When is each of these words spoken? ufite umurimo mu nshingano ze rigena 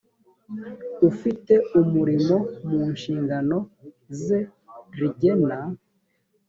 ufite 1.09 1.53
umurimo 1.79 2.35
mu 2.69 2.79
nshingano 2.93 3.57
ze 4.21 4.39
rigena 4.97 5.57